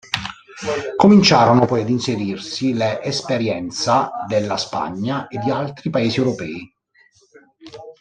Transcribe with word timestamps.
Cominciarono, 0.95 1.67
poi, 1.67 1.81
ad 1.83 1.89
inserirsi 1.89 2.73
le 2.73 3.03
esperienza 3.03 4.09
della 4.27 4.57
Spagna 4.57 5.27
e 5.27 5.37
di 5.37 5.51
altri 5.51 5.91
paesi 5.91 6.17
europei. 6.17 6.73